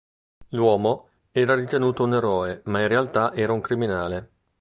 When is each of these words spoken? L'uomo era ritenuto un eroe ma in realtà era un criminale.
L'uomo 0.49 1.09
era 1.31 1.53
ritenuto 1.53 2.01
un 2.05 2.15
eroe 2.15 2.63
ma 2.65 2.81
in 2.81 2.87
realtà 2.87 3.35
era 3.35 3.53
un 3.53 3.61
criminale. 3.61 4.31